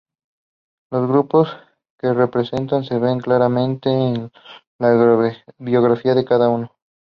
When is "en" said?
3.91-4.31